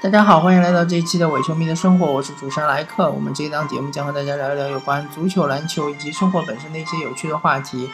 [0.00, 3.10] 大家好，欢迎来到这一期的伪球迷的生活，我是主持人莱克。
[3.10, 7.90] 我们这一档节目将和大家聊一聊有关足球、篮球以及生活本身的一些有趣的话题。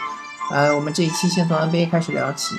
[0.50, 2.56] 呃，我们这一期先从 NBA 开始聊起，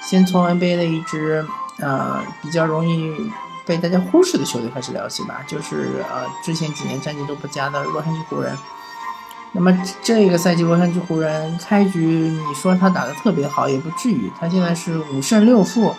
[0.00, 1.44] 先从 NBA 的一支
[1.78, 3.30] 呃比较容易
[3.66, 8.56] 被大家忽视的球队开始聊起吧，就是呃之前几年战绩都不佳的洛杉矶湖人。
[9.52, 9.72] 那么
[10.02, 15.94] 这个赛季洛杉矶湖人开局，你说他打得特别好也不至于，他现在是五胜六负。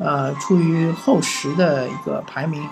[0.00, 2.68] 呃，处于后十的一个排名，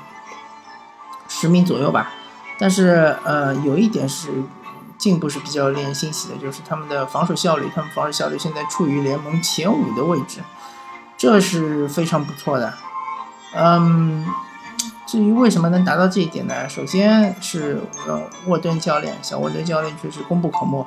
[1.26, 2.12] 十名左右吧。
[2.56, 4.28] 但是呃，有一点是
[4.96, 10.38] 进步是比较令人欣喜的，就是他们的防守效率，他们防守效率现在处于联盟前五的位置，
[11.16, 12.72] 这是非常不错的。
[13.56, 14.24] 嗯，
[15.06, 16.68] 至于为什么能达到这一点呢？
[16.68, 20.84] 首先是呃，沃顿教练，小沃顿教练确实功不可没。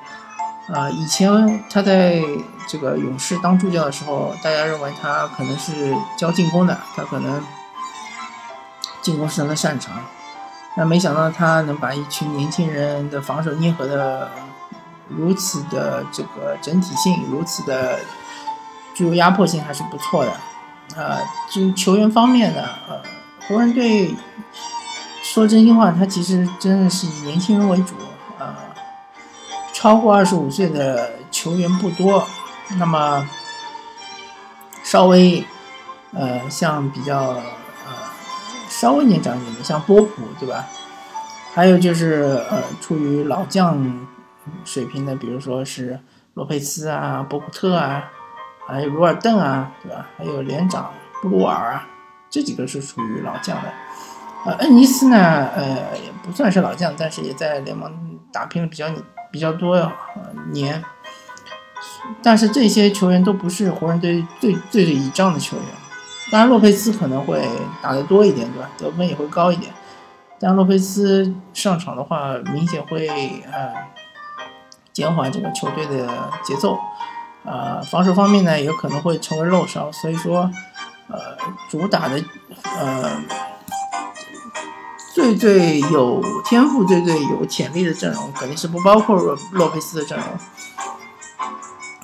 [0.74, 2.22] 啊，以前他在
[2.68, 7.42] 这个勇士当助教的时候，大家认为他可能是教进攻的，他可能
[9.02, 9.96] 进攻是他的擅长。
[10.76, 14.30] 那没想到他能把一群年轻人的防守捏合的
[15.08, 17.98] 如此的这个整体性，如此的
[18.94, 21.02] 具有压迫性，还是不错的。
[21.02, 21.18] 啊，
[21.50, 23.02] 就球员方面呢，呃，
[23.50, 24.14] 湖人队
[25.24, 27.96] 说真心话，他其实真的是以年轻人为主。
[28.38, 28.56] 啊
[29.74, 32.28] 超过二十五岁的球员不多，
[32.78, 33.28] 那么
[34.84, 35.44] 稍微
[36.12, 37.42] 呃像比较呃
[38.68, 40.68] 稍微年长一点的，像波普对吧？
[41.54, 44.06] 还有就是呃处于老将
[44.66, 45.98] 水平的，比如说是
[46.34, 48.04] 洛佩斯啊、博古特啊，
[48.68, 50.06] 还有鲁尔邓啊，对吧？
[50.18, 51.88] 还有连长布鲁尔啊，
[52.30, 53.74] 这几个是属于老将的。
[54.46, 55.18] 呃，恩尼斯呢，
[55.56, 58.88] 呃也不算是老将，但是也在联盟打拼了比较。
[59.32, 59.80] 比较多
[60.54, 60.84] 年，
[62.24, 65.66] 但是这些球员都不是湖人队最最最倚仗的球员。
[66.32, 67.48] 当然，洛佩斯可能会
[67.80, 68.68] 打得多一点，对吧？
[68.80, 69.72] 得分也会高一点。
[70.40, 73.08] 但洛佩斯上场的话，明显会
[73.52, 73.72] 呃
[74.92, 76.10] 减缓这个球队的
[76.44, 76.80] 节奏。
[77.46, 79.92] 呃，防守方面呢，也可能会成为漏勺。
[79.92, 80.50] 所以说，
[81.10, 81.20] 呃，
[81.70, 82.24] 主打的
[82.64, 83.22] 呃。
[85.12, 89.18] 最最有天赋、最最有潜力的阵容，肯定是不包括
[89.52, 90.28] 洛佩斯的阵容。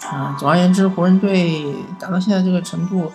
[0.09, 3.09] 啊，总而言之，湖人队打到现在这个程度，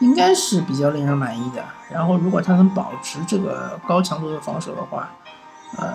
[0.00, 1.64] 应该是比较令人满意的。
[1.90, 5.08] 然后，如果他能保持这个高强度的防守的话，
[5.76, 5.94] 呃，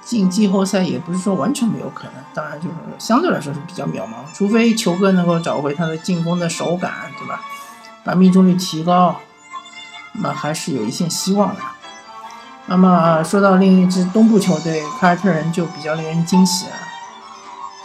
[0.00, 2.14] 进季后赛也不是说完全没有可能。
[2.32, 7.42] 当然，就是相对来说是比较渺茫，除非球哥能够找回他的进攻的手感，对吧？
[8.04, 9.16] 把命中率提高，
[10.12, 11.60] 那还是有一线希望的。
[12.66, 16.72] 那么说到另一支东部球队凯尔特人，就比较令人惊喜了。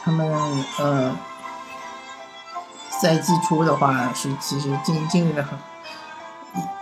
[0.03, 0.31] 他们
[0.79, 1.15] 呃，
[2.89, 5.57] 赛季初的话是其实经经历了很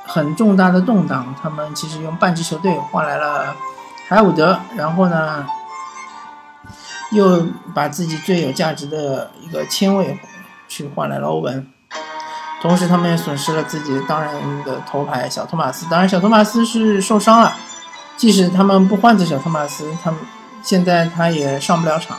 [0.05, 1.33] 很重大的动荡。
[1.41, 3.55] 他们其实用半支球队换来了
[4.07, 5.47] 海伍德，然后呢，
[7.11, 10.19] 又把自己最有价值的一个签位
[10.67, 11.67] 去换来了欧文。
[12.61, 14.33] 同时，他们也损失了自己当然
[14.63, 15.85] 的头牌小托马斯。
[15.89, 17.55] 当然，小托马斯是受伤了。
[18.17, 20.19] 即使他们不换走小托马斯，他们
[20.63, 22.17] 现在他也上不了场。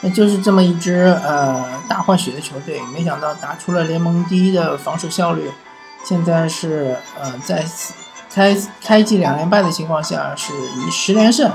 [0.00, 5.50] 那就是这么一支呃大换血的球队，没想到打出了联盟第一的防守效率。
[6.04, 7.64] 现在是呃在
[8.32, 11.52] 开开季两连败的情况下，是以十连胜，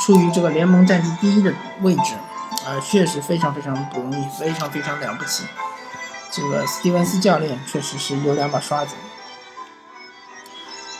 [0.00, 2.14] 处于这个联盟战绩第一的位置，
[2.66, 5.44] 啊，确实非常非常不容易，非常非常了不起。
[6.34, 8.94] 这个斯蒂文斯教练确实是有两把刷子。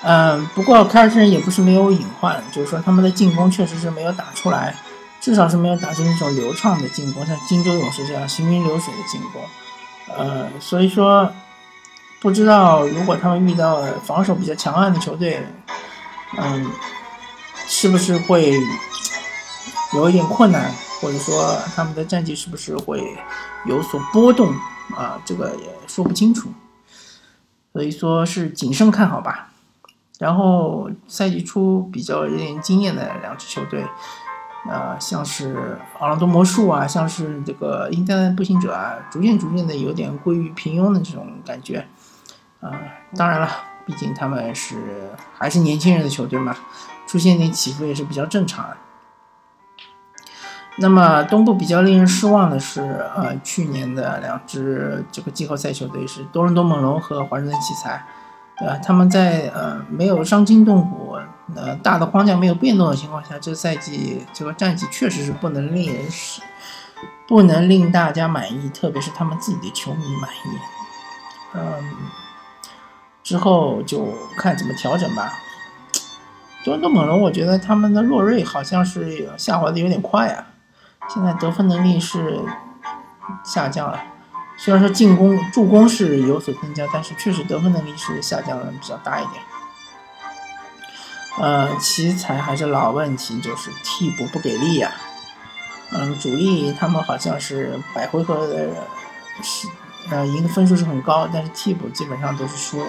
[0.02, 4.76] 嗯，不过凯尔特人也不是没有隐患，就是说他们的进攻确实是没有打出来，
[5.20, 9.42] 至少是没有打出那种流畅的进攻，像金州勇士这样行云流水的进攻。
[10.16, 11.32] 呃，所以说
[12.20, 15.42] 不知道如果他们遇到防守比较强悍的球队，
[16.36, 16.70] 嗯，
[17.66, 18.52] 是不是会
[19.94, 23.02] 有一点困难，或者说他们的战绩是不是会
[23.64, 24.54] 有所波动
[24.96, 25.20] 啊？
[25.24, 26.50] 这个也说不清楚，
[27.72, 29.50] 所以说是谨慎看好吧。
[30.18, 33.84] 然后赛季初比较有点惊艳的两支球队，
[34.70, 41.86] 呃，像是奥兰多魔术啊，像是这个印第安步行者啊，逐渐逐渐的有点归于平庸的这种感觉，
[42.60, 42.70] 啊，
[43.16, 43.48] 当然了，
[43.84, 46.56] 毕竟他们是还是年轻人的球队嘛，
[47.08, 48.76] 出现点起伏也是比较正常的。
[50.76, 52.80] 那么东部比较令人失望的是，
[53.14, 58.04] 呃，去年的两支这个季后赛球队是多伦多猛龙和华盛顿奇才。
[58.56, 58.78] 对吧？
[58.84, 61.18] 他们在呃没有伤筋动骨、
[61.56, 66.40] 呃大的框架没有变动的情况下，这赛季这个战绩确实是不能令人失
[67.26, 70.58] 不能令大家满意，特别是他们自己的球迷满意。
[71.56, 71.62] 嗯，
[73.24, 74.06] 之后就
[74.38, 75.32] 看怎么调整吧。
[76.64, 80.46] 多伦多猛龙，我觉得他们的洛瑞好像是下滑的有点快啊，
[81.08, 82.40] 现在得分能力是
[83.44, 84.00] 下降了。
[84.56, 89.42] 虽然说进攻助攻是有所增加，但是确实得分能力是下降了比较大一点。
[91.38, 94.92] 呃，奇才还是老问题，就是替补不给力呀。
[95.90, 98.68] 嗯，主力他们好像是百回合的
[99.42, 99.68] 是
[100.10, 102.86] 呃赢的分数是很高，但是替补基本上都是输的。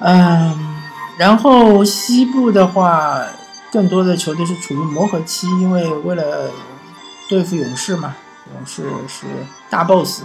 [0.00, 0.76] 嗯，
[1.18, 3.22] 然后西部的话，
[3.72, 6.50] 更多的球队是处于磨合期，因为为了
[7.28, 8.16] 对付勇士嘛。
[8.52, 9.26] 勇士是
[9.68, 10.24] 大 boss，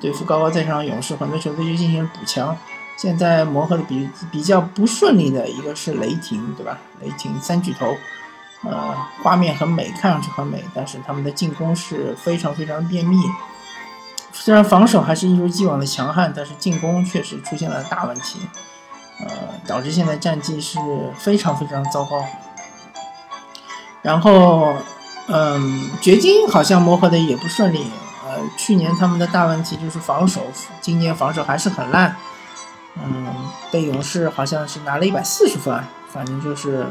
[0.00, 2.56] 对付高高在上的勇士，很多球队就进行补强。
[2.96, 6.78] 现在磨合的比比较不顺利的一个是雷霆，对吧？
[7.02, 7.94] 雷霆三巨头，
[8.62, 13.18] 呃，画面很美，看上去很美，但是他们的进攻是非常非常便秘。
[14.32, 18.38] 虽然防守还是一如既往的强悍，但是进攻确实出现了大问题，
[19.20, 19.26] 呃，
[19.66, 20.78] 导致现在战绩是
[21.18, 22.24] 非常非常糟糕。
[24.02, 24.74] 然后。
[25.28, 27.86] 嗯，掘金好像磨合的也不顺利。
[28.26, 30.42] 呃，去年他们的大问题就是防守，
[30.80, 32.14] 今年防守还是很烂。
[32.96, 33.26] 嗯，
[33.70, 36.84] 被勇士好像是拿了一百四十分，反正就是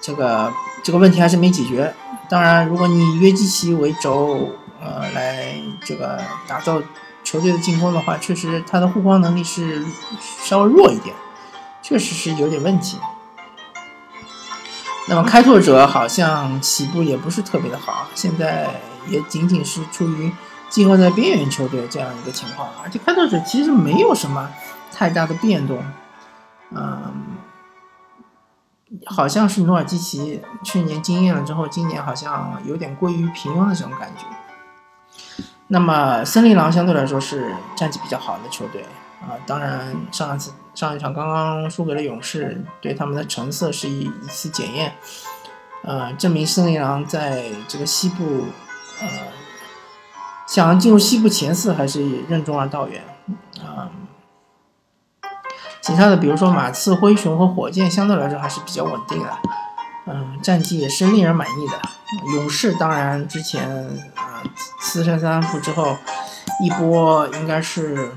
[0.00, 0.52] 这个
[0.82, 1.94] 这个问题还是没解决。
[2.28, 4.50] 当然，如果你约基奇为轴，
[4.82, 6.82] 呃，来这个打造
[7.22, 9.86] 球队的进攻的话，确实他的护框能力是
[10.42, 11.14] 稍微弱一点，
[11.80, 12.98] 确实是有点问题。
[15.08, 20.30] 那么开拓者好像起步也不是特别的好，现在也仅仅是处于
[20.68, 24.48] 季后赛边缘球队这样一个情况，而且开拓者其实没有什么
[24.92, 25.82] 太大的变动，
[26.70, 27.12] 嗯，
[29.06, 34.24] 好像是努尔基奇去年惊艳了之后，今年好像有点过于平庸的这种感觉。
[35.68, 38.84] 那么森林狼相对来说是战绩比较好的球队。
[39.20, 44.94] 啊，当然，上一次上一场刚刚输给了勇士，对他们的成色是一一次检验，
[45.82, 48.46] 呃，证明森林狼在这个西部，
[49.02, 49.08] 呃，
[50.46, 53.04] 想进入西部前四还是任重而道远
[53.62, 53.90] 啊。
[55.82, 59.38] 其他的，比如说马刺、灰熊和火箭，相对来说还是比较稳定的，
[60.06, 61.78] 嗯，战绩也是令人满意的。
[62.36, 63.68] 勇士当然之前
[64.14, 64.42] 啊
[64.80, 65.98] 四胜三负之后，
[66.64, 68.10] 一波应该是。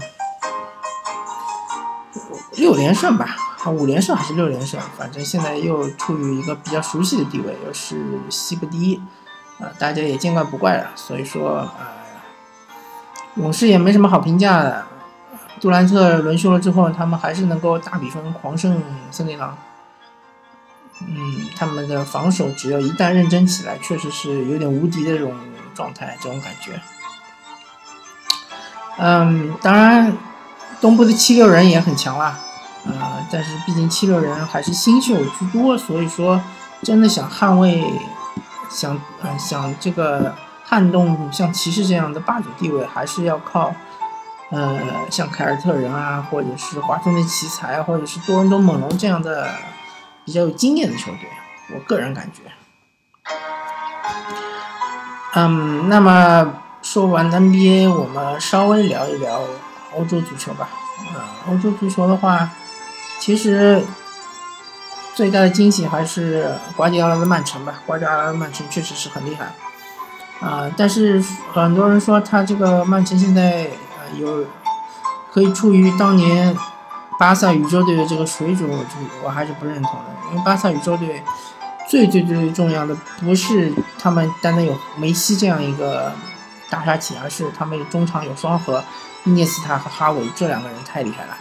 [2.56, 4.80] 六连胜吧，啊，五连胜还是六连胜？
[4.98, 9.02] 反正现在又处于一个比较熟悉的地位，又是西部第一，
[9.60, 10.92] 啊，大家也见怪不怪了。
[10.96, 11.88] 所以说，呃，
[13.36, 14.86] 勇士也没什么好评价的。
[15.60, 19.58] 杜兰特轮休了之后，他们还是能够大比分狂胜森林狼。
[21.02, 25.34] 嗯，他们的防守只要一旦认真起来，确实是有点无敌的这种
[25.74, 26.80] 状态，这种感觉。
[29.00, 30.16] 嗯，当然。
[30.84, 32.38] 东部的七六人也很强啦，
[32.86, 36.42] 呃，但是毕竟七六人还是新秀居多，所以说
[36.82, 37.82] 真的想捍卫，
[38.70, 40.36] 想呃想这个
[40.66, 43.74] 撼动像骑士这样的霸主地位，还是要靠
[44.50, 44.78] 呃
[45.10, 49.52] 像凯尔特人啊，或者是华盛顿奇才，或者是多伦多猛龙这样的
[50.26, 51.30] 比较有经验的球队。
[51.74, 52.42] 我个人感觉，
[55.36, 59.40] 嗯，那么说完 NBA，我们稍微聊一聊。
[59.96, 60.70] 欧洲足球吧，
[61.14, 62.50] 啊，欧洲足球的话，
[63.20, 63.84] 其实
[65.14, 67.76] 最大的惊喜还是瓜迪奥拉的曼城吧。
[67.86, 69.54] 瓜迪奥拉的曼城确实是很厉害，
[70.46, 71.24] 啊，但是
[71.54, 74.46] 很多人说他这个曼城现在呃有
[75.32, 76.56] 可以处于当年
[77.20, 78.90] 巴萨宇宙队的这个水准，我就
[79.24, 80.30] 我还是不认同的。
[80.32, 81.24] 因为巴萨宇宙队
[81.88, 86.12] 最最最最重要的不是他们单单有梅西这样一个
[86.70, 88.84] 大杀器，而是他们中场有双核。
[89.26, 91.38] 伊涅斯塔和哈维这两个人太厉害了，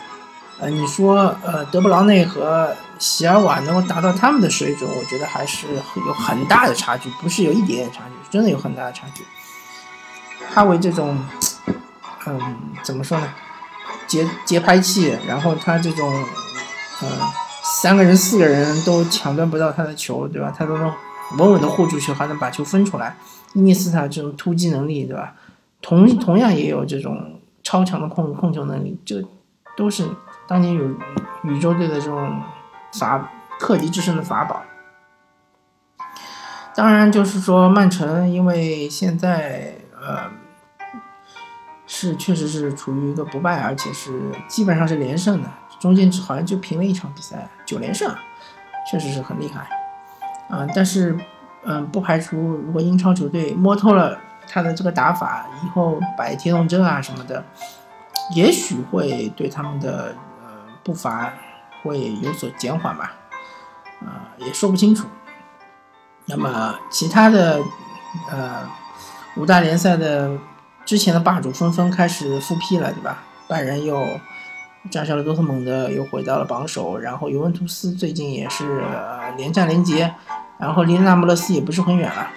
[0.60, 5.66] 呃，你说呃德布劳内和席尔瓦能够达到他们的水准，我觉得还是
[6.06, 9.24] 有很大的差距，不是有一点点差距，真的有很大的差距。
[10.48, 11.18] 哈维这种，
[12.26, 13.28] 嗯，怎么说呢？
[14.06, 16.24] 节节拍器，然后他这种，
[17.02, 17.08] 嗯，
[17.82, 20.54] 三个人四个人都抢断不到他的球，对吧？
[20.56, 20.92] 他都能
[21.38, 23.16] 稳稳的护住球，还能把球分出来。
[23.54, 25.34] 伊涅斯塔这种突击能力，对吧？
[25.80, 27.40] 同同样也有这种。
[27.62, 29.22] 超强的控控球能力，这
[29.76, 30.08] 都是
[30.46, 30.84] 当年有
[31.44, 32.40] 宇宙队的这种
[32.98, 34.62] 法克敌制胜的法宝。
[36.74, 40.30] 当然，就是说曼城，因为现在呃
[41.86, 48.10] 是确实是处于一个不败，而且是基本上是连胜的，中间好像就平了一场比赛，九连胜，
[48.90, 49.68] 确实是很厉害
[50.48, 50.66] 啊。
[50.74, 51.14] 但是
[51.64, 54.18] 嗯，不排除如果英超球队摸透了
[54.52, 57.42] 他的这个打法，以后摆铁桶阵啊什么的，
[58.34, 60.50] 也许会对他们的呃
[60.84, 61.32] 步伐
[61.82, 63.12] 会有所减缓吧，
[64.00, 65.08] 啊，也说不清楚。
[66.26, 67.62] 那么其他的
[68.30, 68.68] 呃
[69.38, 70.36] 五大联赛的
[70.84, 73.22] 之前的霸主纷纷开始复辟了，对吧？
[73.48, 74.06] 拜仁又
[74.90, 78.84] 战胜了多特蒙德，又回到了榜首，然后尤文图斯最近也是
[79.38, 80.14] 连战连捷。
[80.58, 82.30] 然后离那不勒斯也不是很远了，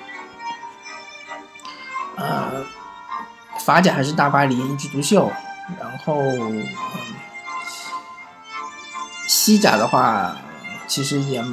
[3.65, 5.31] 法甲还是大巴黎一枝独秀，
[5.79, 6.21] 然后
[9.27, 10.35] 西甲的话，
[10.85, 11.43] 其实也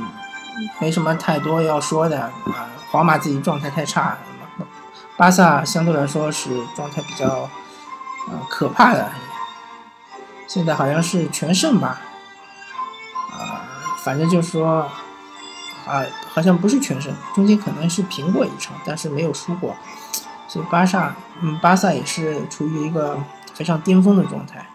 [0.78, 2.31] 没什么太多要说的啊。
[2.90, 4.19] 皇马自己状态太差，
[5.16, 7.49] 巴萨相对来说是状态比较
[8.28, 9.11] 呃可怕的，
[10.47, 11.99] 现在好像是全胜吧，
[13.31, 13.64] 啊，
[14.04, 14.87] 反正就是说。
[15.85, 16.00] 啊，
[16.33, 19.75] 好像不是全胜，中间可能是平过一场，但是没有输过，
[20.52, 23.18] 所以巴萨，嗯，巴萨也是处于一个
[23.54, 24.66] 非常巅峰的状态。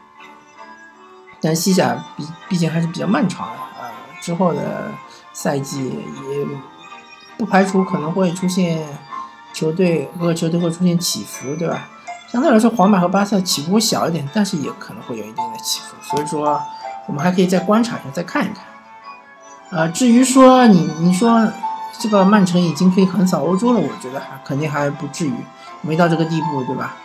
[1.39, 4.91] 但西甲毕毕竟还是比较漫长的啊，之后的
[5.33, 6.47] 赛季也
[7.37, 8.83] 不排除可能会出现
[9.53, 11.87] 球队各个球队会出现起伏，对吧？
[12.27, 16.59] 相对来说，皇马和巴萨起伏会小一点，但是也可能会有一定的起伏，所以说
[17.05, 18.65] 我们还可以再观察一下，再看一看。
[19.69, 21.47] 呃，至于说你你说
[21.99, 25.33] 这个曼城已经可以横扫欧洲了，我觉得还肯定还不至于，
[25.81, 26.95] 没到这个地步，对吧？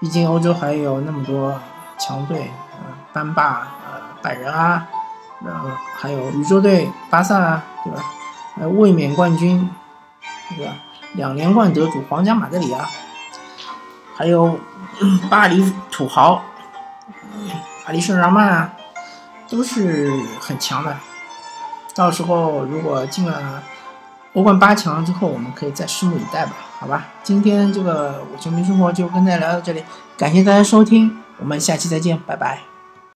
[0.00, 1.58] 毕竟欧洲还有那么多
[1.98, 2.78] 强队，呃，
[3.12, 4.86] 班霸，呃，拜仁啊，
[5.44, 8.02] 然后还有宇宙队巴萨啊，对吧？
[8.60, 9.70] 呃，卫冕冠军，
[10.56, 10.72] 对吧？
[11.14, 12.88] 两连冠得主皇家马德里啊，
[14.16, 14.58] 还有
[15.30, 16.42] 巴黎土豪，
[17.86, 18.72] 巴黎圣日耳曼啊，
[19.48, 20.96] 都是很强的。
[21.94, 23.62] 到时候如果进了
[24.34, 27.06] 欧冠八强之后，我们可以再拭目以待吧，好吧？
[27.22, 29.82] 今天这个球迷生活就跟大家聊到这里，
[30.18, 32.73] 感谢大家收听，我们下期再见，拜拜。